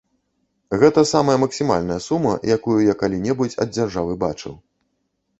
Гэта 0.83 1.01
самая 1.09 1.33
максімальная 1.43 1.97
сума, 2.05 2.31
якую 2.57 2.77
я 2.85 2.95
калі-небудзь 3.01 3.57
ад 3.67 3.75
дзяржавы 3.75 4.17
бачыў. 4.25 4.53